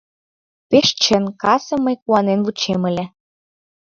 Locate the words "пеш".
0.69-0.87